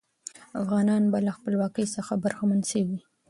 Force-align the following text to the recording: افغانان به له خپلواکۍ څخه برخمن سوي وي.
افغانان 0.59 1.03
به 1.11 1.19
له 1.25 1.31
خپلواکۍ 1.37 1.85
څخه 1.95 2.13
برخمن 2.23 2.59
سوي 2.71 2.85
وي. 2.89 2.99